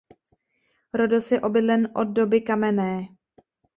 [1.01, 2.93] Rhodos je obydlen od doby kamenné.